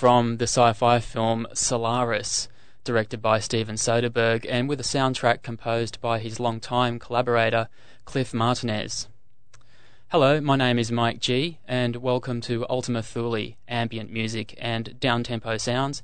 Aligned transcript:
From 0.00 0.38
the 0.38 0.46
sci 0.46 0.72
fi 0.72 0.98
film 0.98 1.46
Solaris, 1.52 2.48
directed 2.84 3.20
by 3.20 3.38
Steven 3.38 3.74
Soderbergh, 3.74 4.46
and 4.48 4.66
with 4.66 4.80
a 4.80 4.82
soundtrack 4.82 5.42
composed 5.42 6.00
by 6.00 6.20
his 6.20 6.40
longtime 6.40 6.98
collaborator, 6.98 7.68
Cliff 8.06 8.32
Martinez. 8.32 9.08
Hello, 10.08 10.40
my 10.40 10.56
name 10.56 10.78
is 10.78 10.90
Mike 10.90 11.20
G, 11.20 11.58
and 11.68 11.96
welcome 11.96 12.40
to 12.40 12.64
Ultima 12.70 13.02
Thule 13.02 13.56
ambient 13.68 14.10
music 14.10 14.54
and 14.56 14.98
downtempo 14.98 15.60
sounds, 15.60 16.02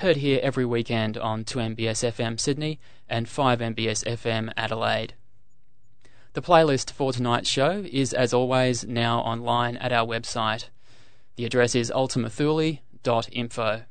heard 0.00 0.16
here 0.16 0.40
every 0.42 0.66
weekend 0.66 1.16
on 1.16 1.42
2MBS 1.42 2.12
FM 2.12 2.38
Sydney 2.38 2.78
and 3.08 3.24
5MBS 3.24 4.04
FM 4.04 4.52
Adelaide. 4.54 5.14
The 6.34 6.42
playlist 6.42 6.90
for 6.90 7.10
tonight's 7.10 7.48
show 7.48 7.86
is, 7.90 8.12
as 8.12 8.34
always, 8.34 8.86
now 8.86 9.20
online 9.20 9.78
at 9.78 9.94
our 9.94 10.06
website. 10.06 10.68
The 11.36 11.46
address 11.46 11.74
is 11.74 11.90
ultimathule.info. 13.04 13.82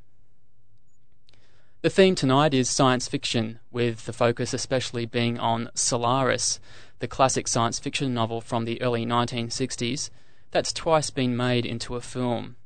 The 1.82 1.90
theme 1.90 2.16
tonight 2.16 2.54
is 2.54 2.70
science 2.70 3.08
fiction, 3.08 3.60
with 3.72 4.06
the 4.06 4.14
focus 4.14 4.54
especially 4.54 5.06
being 5.06 5.40
on 5.40 5.70
Solaris, 5.74 6.60
the 7.00 7.08
classic 7.08 7.48
science 7.48 7.80
fiction 7.80 8.14
novel 8.14 8.42
from 8.42 8.66
the 8.66 8.82
early 8.82 9.06
1960s 9.06 10.10
that's 10.52 10.74
twice 10.74 11.10
been 11.10 11.38
made 11.38 11.66
into 11.66 11.96
a 11.96 12.02
film. 12.02 12.58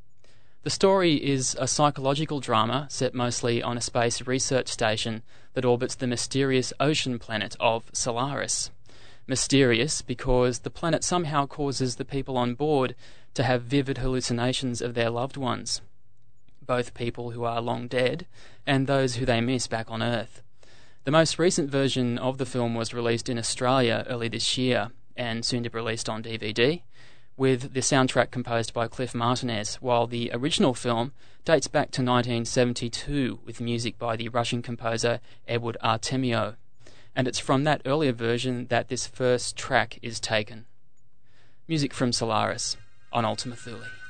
The 0.63 0.69
story 0.69 1.24
is 1.24 1.56
a 1.60 1.68
psychological 1.68 2.40
drama 2.40 2.88
set 2.89 3.13
mostly 3.13 3.62
on 3.62 3.78
a 3.78 3.81
space 3.81 4.25
research 4.25 4.69
station 4.69 5.22
that 5.54 5.66
orbits 5.66 5.94
the 5.94 6.07
mysterious 6.07 6.74
ocean 6.80 7.19
planet 7.19 7.56
of 7.60 7.92
Solaris. 7.94 8.72
Mysterious 9.28 10.01
because 10.01 10.60
the 10.60 10.69
planet 10.69 11.04
somehow 11.04 11.46
causes 11.46 11.98
the 11.98 12.06
people 12.06 12.38
on 12.38 12.56
board 12.56 12.96
to 13.34 13.44
have 13.44 13.63
vivid 13.63 13.98
hallucinations 14.00 14.81
of 14.81 14.94
their 14.94 15.10
loved 15.10 15.38
ones, 15.38 15.81
both 16.65 16.94
people 16.94 17.31
who 17.31 17.44
are 17.44 17.62
long 17.62 17.88
dead 17.88 18.25
and 18.65 18.88
those 18.88 19.15
who 19.15 19.25
they 19.25 19.42
miss 19.42 19.68
back 19.68 19.89
on 19.89 20.01
Earth. 20.01 20.42
The 21.04 21.12
most 21.12 21.38
recent 21.38 21.69
version 21.69 22.18
of 22.18 22.38
the 22.38 22.45
film 22.45 22.75
was 22.75 22.94
released 22.94 23.27
in 23.27 23.38
Australia 23.38 24.06
early 24.07 24.30
this 24.30 24.57
year 24.57 24.92
and 25.18 25.45
soon 25.45 25.63
to 25.63 25.69
be 25.69 25.77
released 25.77 26.07
on 26.07 26.24
DVD, 26.24 26.81
with 27.36 27.74
the 27.74 27.81
soundtrack 27.81 28.31
composed 28.31 28.74
by 28.74 28.88
Cliff 28.88 29.13
Martinez, 29.13 29.75
while 29.75 30.07
the 30.07 30.31
original 30.33 30.74
film 30.74 31.12
dates 31.45 31.68
back 31.68 31.92
to 31.92 32.01
1972 32.01 33.39
with 33.44 33.60
music 33.60 33.98
by 33.98 34.15
the 34.15 34.30
Russian 34.30 34.62
composer 34.62 35.19
Edward 35.48 35.77
Artemyev. 35.83 36.56
And 37.15 37.27
it's 37.27 37.39
from 37.39 37.63
that 37.65 37.81
earlier 37.86 38.13
version 38.13 38.68
that 38.68 38.88
this 38.88 39.06
first 39.06 39.56
track 39.56 40.00
is 40.01 40.19
taken. 40.19 40.65
Music 41.68 41.94
from 41.94 42.12
Solaris 42.12 42.77
on 43.12 43.25
Ultima 43.25 43.56
Thule. 43.56 44.02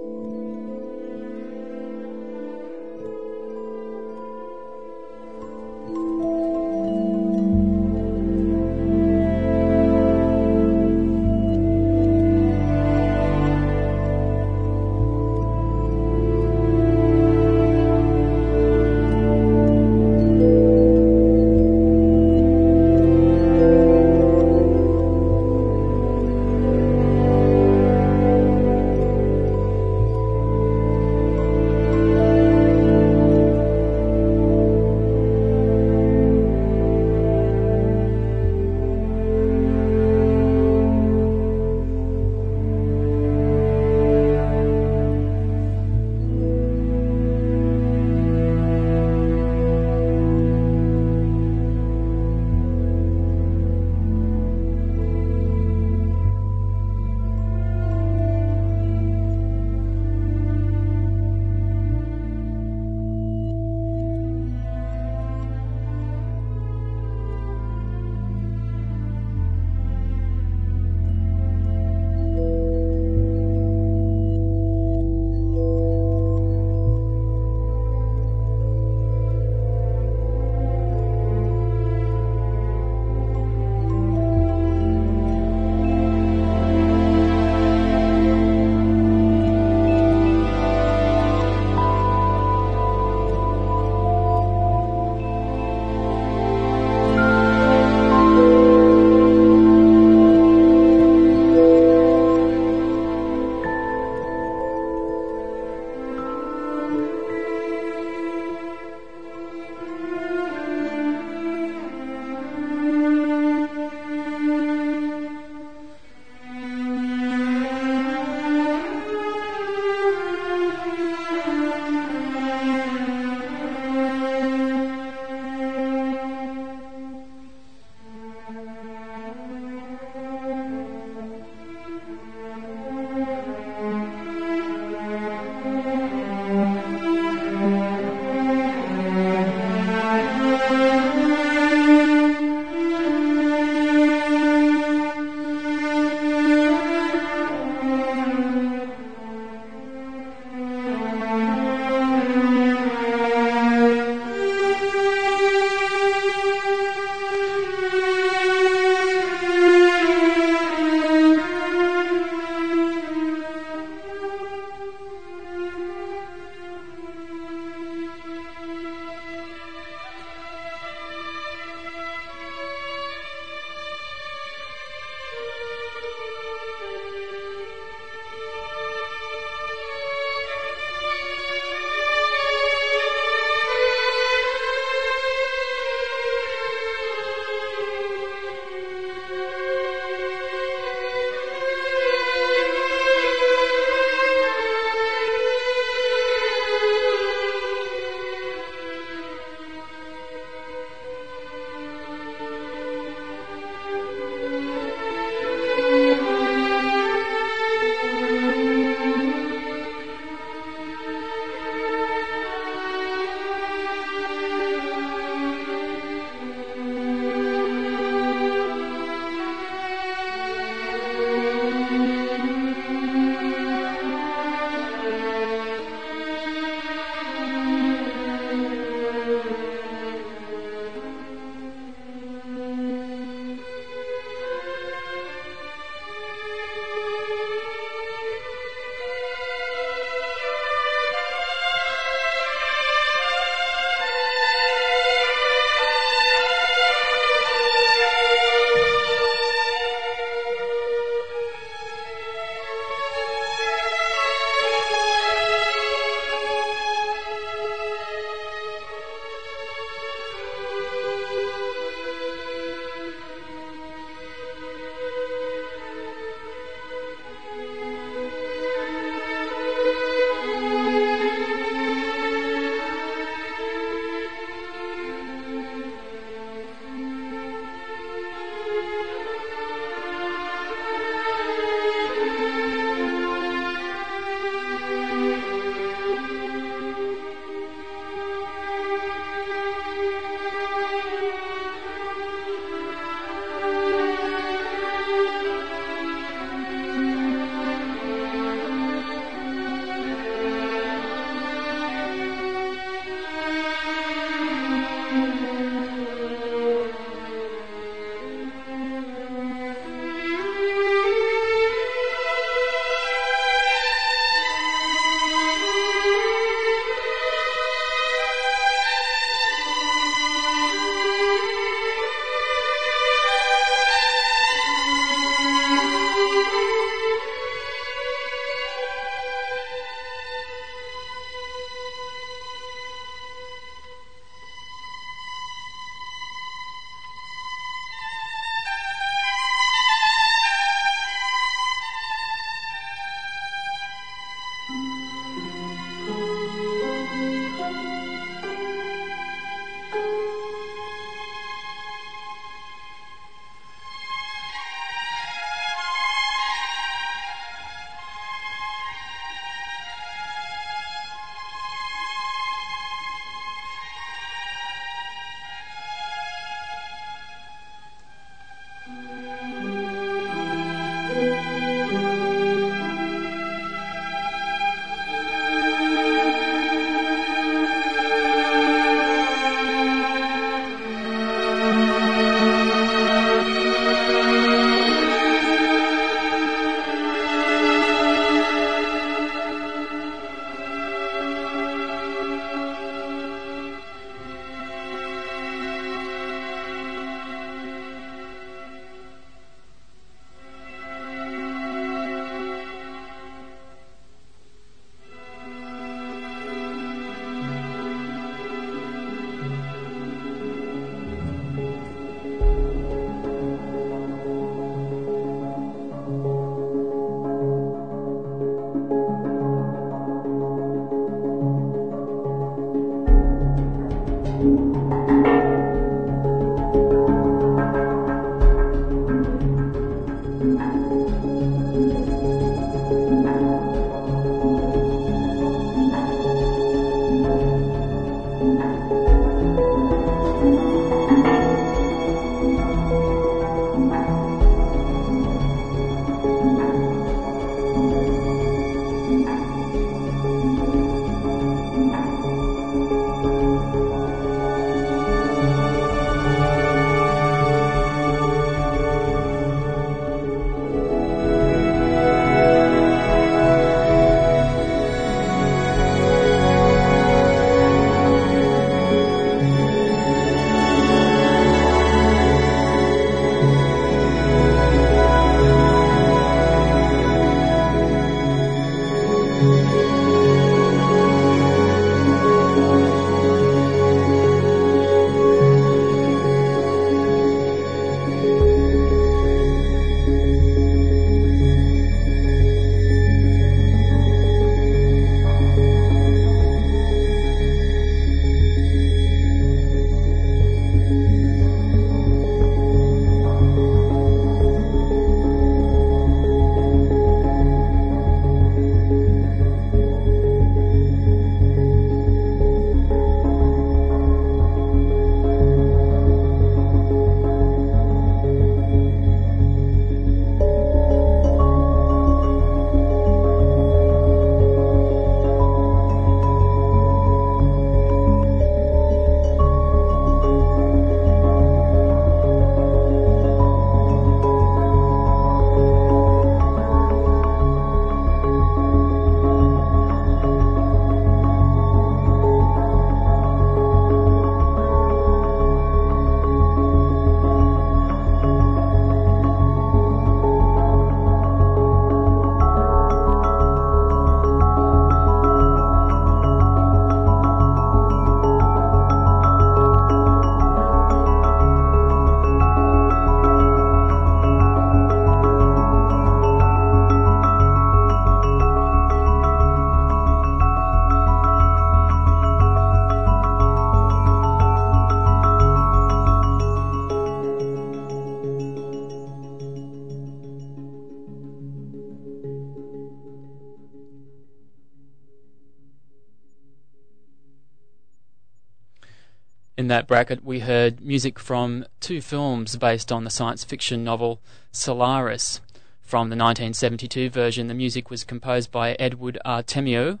That 589.70 589.86
bracket, 589.86 590.24
we 590.24 590.40
heard 590.40 590.80
music 590.80 591.20
from 591.20 591.64
two 591.78 592.00
films 592.00 592.56
based 592.56 592.90
on 592.90 593.04
the 593.04 593.08
science 593.08 593.44
fiction 593.44 593.84
novel 593.84 594.20
Solaris. 594.50 595.40
From 595.80 596.08
the 596.08 596.16
1972 596.16 597.08
version, 597.08 597.46
the 597.46 597.54
music 597.54 597.88
was 597.88 598.02
composed 598.02 598.50
by 598.50 598.72
Edward 598.80 599.16
Artemyev, 599.24 600.00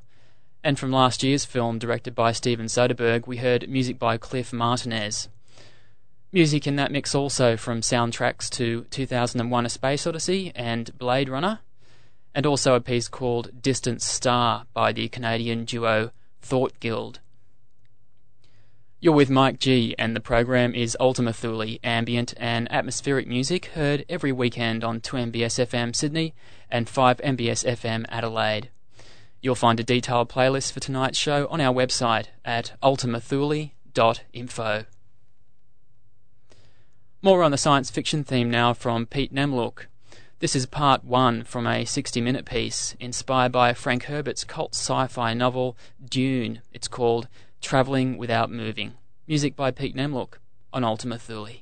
and 0.64 0.76
from 0.76 0.90
last 0.90 1.22
year's 1.22 1.44
film, 1.44 1.78
directed 1.78 2.16
by 2.16 2.32
Steven 2.32 2.66
Soderbergh, 2.66 3.28
we 3.28 3.36
heard 3.36 3.68
music 3.68 3.96
by 3.96 4.16
Cliff 4.16 4.52
Martinez. 4.52 5.28
Music 6.32 6.66
in 6.66 6.74
that 6.74 6.90
mix 6.90 7.14
also 7.14 7.56
from 7.56 7.80
soundtracks 7.80 8.50
to 8.50 8.86
2001 8.90 9.66
A 9.66 9.68
Space 9.68 10.04
Odyssey 10.04 10.50
and 10.56 10.98
Blade 10.98 11.28
Runner, 11.28 11.60
and 12.34 12.44
also 12.44 12.74
a 12.74 12.80
piece 12.80 13.06
called 13.06 13.62
Distant 13.62 14.02
Star 14.02 14.64
by 14.74 14.90
the 14.90 15.08
Canadian 15.08 15.64
duo 15.64 16.10
Thought 16.42 16.80
Guild. 16.80 17.20
You're 19.02 19.14
with 19.14 19.30
Mike 19.30 19.58
G, 19.58 19.94
and 19.98 20.14
the 20.14 20.20
program 20.20 20.74
is 20.74 20.94
Ultima 21.00 21.32
Thule, 21.32 21.78
ambient 21.82 22.34
and 22.36 22.70
atmospheric 22.70 23.26
music 23.26 23.64
heard 23.68 24.04
every 24.10 24.30
weekend 24.30 24.84
on 24.84 25.00
2MBS 25.00 25.66
FM 25.66 25.96
Sydney 25.96 26.34
and 26.70 26.86
5MBS 26.86 27.64
FM 27.64 28.04
Adelaide. 28.10 28.68
You'll 29.40 29.54
find 29.54 29.80
a 29.80 29.84
detailed 29.84 30.28
playlist 30.28 30.72
for 30.72 30.80
tonight's 30.80 31.16
show 31.16 31.46
on 31.48 31.62
our 31.62 31.72
website 31.72 32.26
at 32.44 32.74
ultimathule.info. 32.82 34.84
More 37.22 37.42
on 37.42 37.52
the 37.52 37.56
science 37.56 37.90
fiction 37.90 38.22
theme 38.22 38.50
now 38.50 38.74
from 38.74 39.06
Pete 39.06 39.34
Namlook. 39.34 39.86
This 40.40 40.54
is 40.54 40.66
part 40.66 41.04
one 41.04 41.44
from 41.44 41.66
a 41.66 41.86
60 41.86 42.20
minute 42.20 42.44
piece 42.44 42.96
inspired 43.00 43.52
by 43.52 43.72
Frank 43.72 44.04
Herbert's 44.04 44.44
cult 44.44 44.74
sci 44.74 45.06
fi 45.06 45.32
novel 45.32 45.78
Dune. 46.06 46.60
It's 46.74 46.88
called 46.88 47.28
Traveling 47.60 48.16
Without 48.16 48.50
Moving. 48.50 48.94
Music 49.28 49.54
by 49.54 49.70
Pete 49.70 49.94
Namlook 49.94 50.38
on 50.72 50.82
Ultima 50.82 51.18
Thule. 51.18 51.60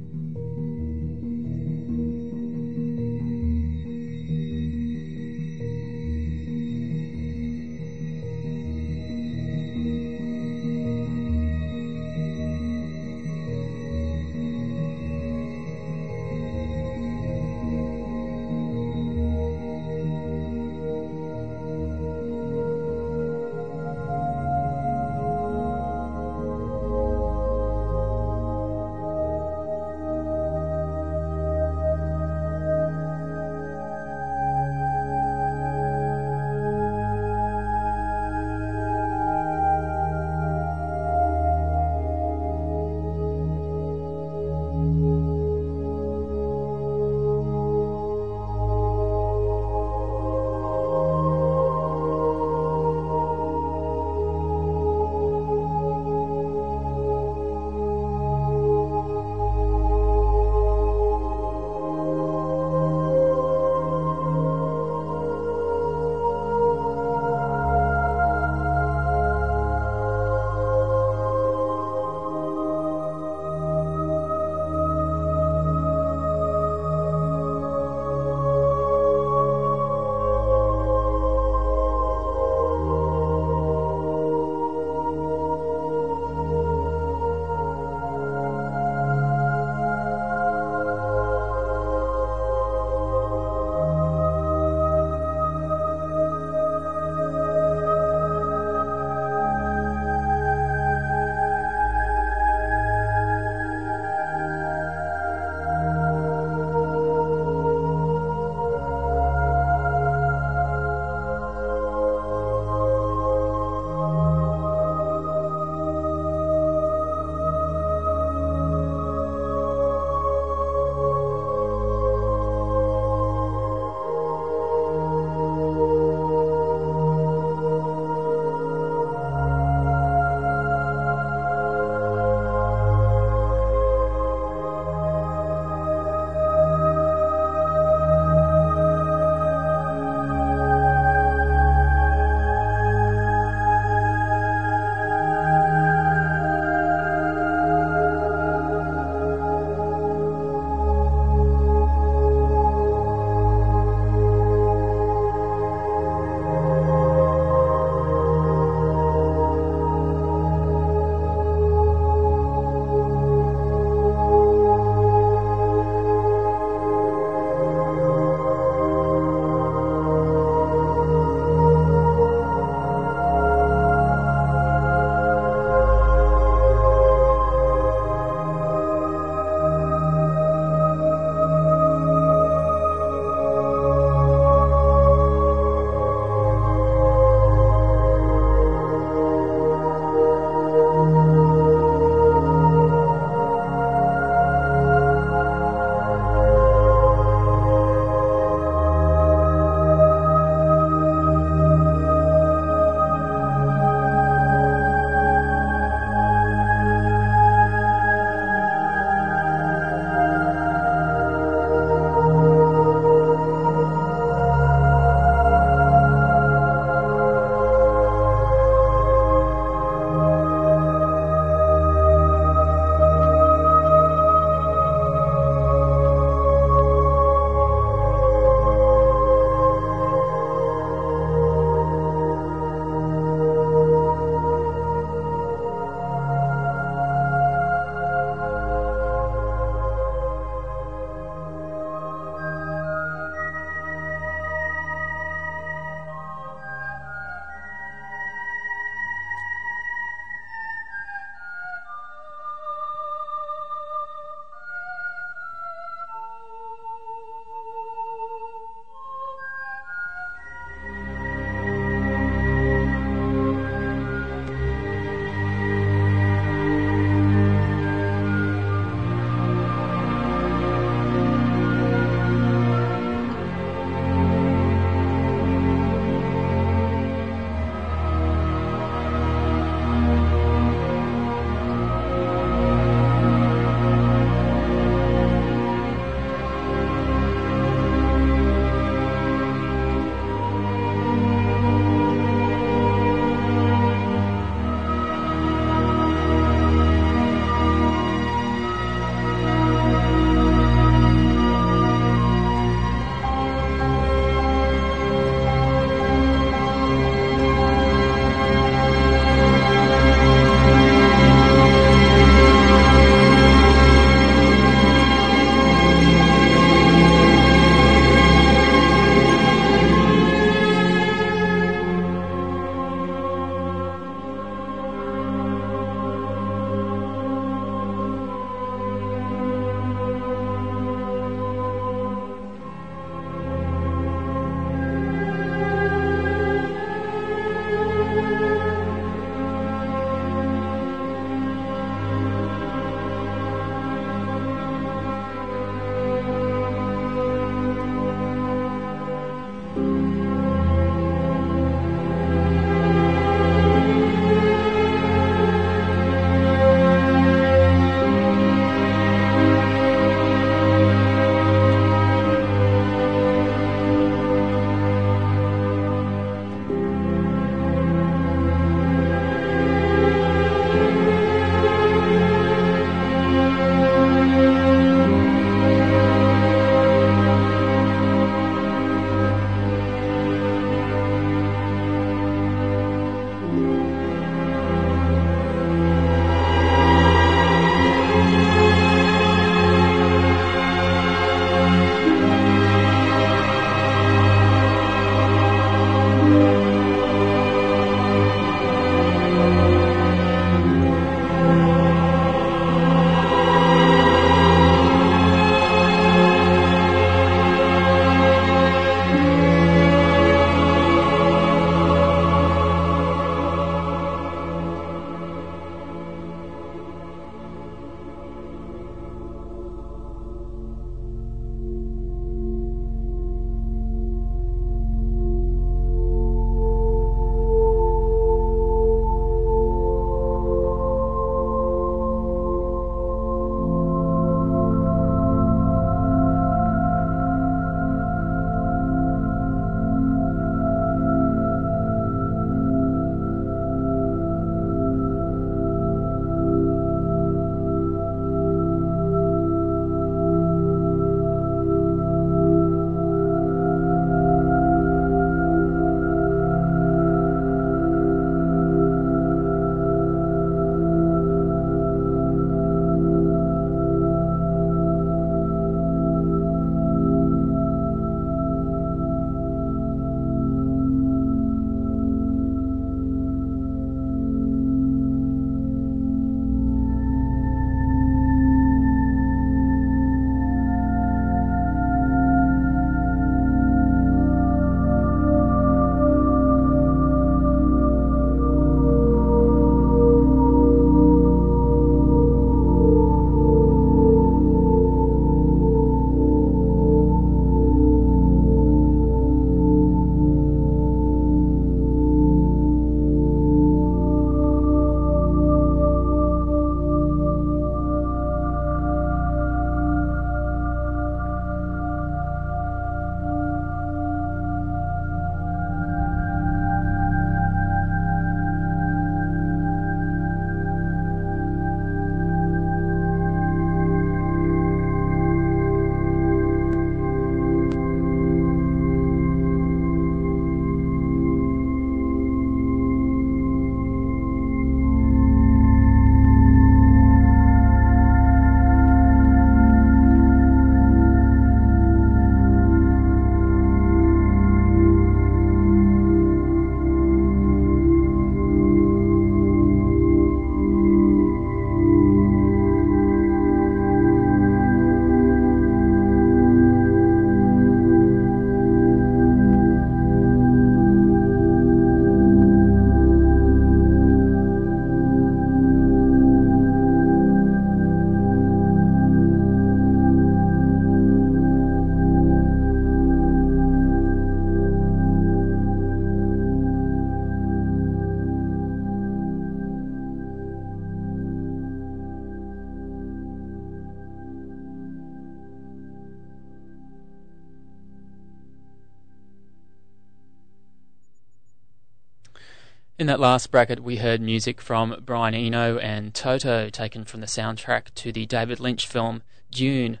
In 593.06 593.08
that 593.08 593.20
last 593.20 593.52
bracket, 593.52 593.84
we 593.84 593.98
heard 593.98 594.20
music 594.20 594.60
from 594.60 595.00
Brian 595.06 595.32
Eno 595.32 595.78
and 595.78 596.12
Toto, 596.12 596.68
taken 596.68 597.04
from 597.04 597.20
the 597.20 597.28
soundtrack 597.28 597.94
to 597.94 598.10
the 598.10 598.26
David 598.26 598.58
Lynch 598.58 598.84
film 598.84 599.22
Dune. 599.48 600.00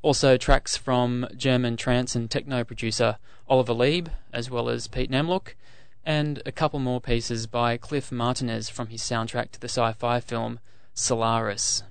Also, 0.00 0.38
tracks 0.38 0.74
from 0.74 1.28
German 1.36 1.76
trance 1.76 2.14
and 2.14 2.30
techno 2.30 2.64
producer 2.64 3.18
Oliver 3.50 3.74
Lieb, 3.74 4.08
as 4.32 4.48
well 4.48 4.70
as 4.70 4.88
Pete 4.88 5.10
Namlook, 5.10 5.56
and 6.06 6.40
a 6.46 6.50
couple 6.50 6.78
more 6.78 7.02
pieces 7.02 7.46
by 7.46 7.76
Cliff 7.76 8.10
Martinez 8.10 8.70
from 8.70 8.86
his 8.86 9.02
soundtrack 9.02 9.50
to 9.50 9.60
the 9.60 9.68
sci 9.68 9.92
fi 9.92 10.18
film 10.18 10.58
Solaris. 10.94 11.82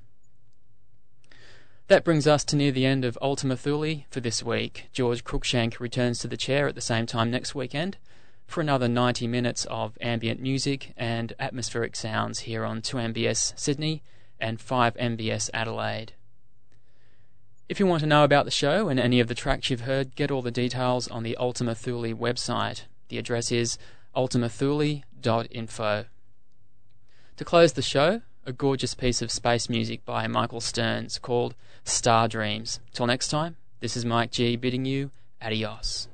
That 1.88 2.04
brings 2.04 2.26
us 2.26 2.44
to 2.46 2.56
near 2.56 2.72
the 2.72 2.88
end 2.88 3.06
of 3.06 3.16
Ultima 3.22 3.58
Thule 3.58 4.06
for 4.10 4.22
this 4.22 4.42
week. 4.42 4.90
George 4.92 5.24
Cruikshank 5.24 5.80
returns 5.80 6.18
to 6.18 6.28
the 6.28 6.36
chair 6.36 6.68
at 6.68 6.74
the 6.74 6.82
same 6.82 7.06
time 7.06 7.30
next 7.30 7.54
weekend 7.54 7.98
for 8.48 8.62
another 8.62 8.88
90 8.88 9.28
minutes 9.28 9.66
of 9.66 9.98
ambient 10.02 10.40
music 10.40 10.94
and 10.98 11.34
atmospheric 11.40 11.96
sounds 11.96 12.40
here 12.40 12.64
on 12.64 12.82
2MBS 12.82 13.60
Sydney 13.60 14.02
and 14.40 14.58
5MBS 14.58 15.50
Adelaide. 15.54 16.14
If 17.70 17.80
you 17.82 17.86
want 17.86 18.00
to 18.00 18.08
know 18.08 18.24
about 18.24 18.46
the 18.46 18.52
show 18.52 18.88
and 18.88 19.00
any 19.00 19.20
of 19.20 19.28
the 19.28 19.36
tracks 19.36 19.70
you've 19.70 19.82
heard, 19.82 20.16
get 20.16 20.32
all 20.32 20.42
the 20.42 20.52
details 20.52 21.10
on 21.10 21.24
the 21.24 21.36
Ultima 21.36 21.76
Thule 21.76 22.16
website. 22.16 22.84
The 23.10 23.18
address 23.18 23.52
is 23.52 23.78
ultimathule.info. 24.16 26.06
To 27.36 27.46
close 27.46 27.74
the 27.74 27.82
show, 27.82 28.22
a 28.46 28.54
gorgeous 28.54 28.94
piece 28.94 29.22
of 29.22 29.30
space 29.30 29.70
music 29.70 30.06
by 30.06 30.26
Michael 30.28 30.62
Stearns 30.62 31.20
called 31.20 31.54
Star 31.84 32.30
Dreams. 32.30 32.80
Till 32.94 33.06
next 33.06 33.28
time, 33.28 33.58
this 33.82 33.98
is 33.98 34.06
Mike 34.06 34.32
G 34.32 34.56
bidding 34.56 34.86
you 34.86 35.12
adios. 35.42 36.08